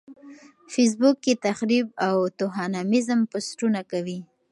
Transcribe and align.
فېس 0.71 0.91
بوک 0.99 1.15
کې 1.23 1.33
تخريب 1.47 1.87
او 2.07 2.17
توهيناميز 2.37 3.07
پوسټونه 3.31 3.79
کوي. 3.91 4.19